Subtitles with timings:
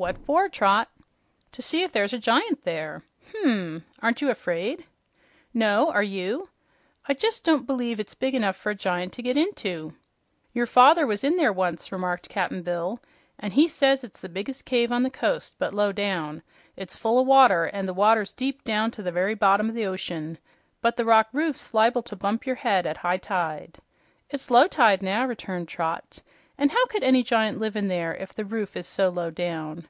[0.00, 0.90] "What for, Trot?"
[1.52, 3.02] "To see if there's a giant there."
[3.34, 3.84] "Hm.
[4.00, 4.86] Aren't you 'fraid?"
[5.52, 6.48] "No, are you?
[7.06, 9.92] I just don't b'lieve it's big enough for a giant to get into."
[10.54, 13.02] "Your father was in there once," remarked Cap'n Bill,
[13.38, 16.42] "an' he says it's the biggest cave on the coast, but low down.
[16.78, 19.84] It's full o' water, an' the water's deep down to the very bottom o' the
[19.84, 20.38] ocean;
[20.80, 23.80] but the rock roof's liable to bump your head at high tide."
[24.30, 26.20] "It's low tide now," returned Trot.
[26.62, 29.88] "And how could any giant live in there if the roof is so low down?"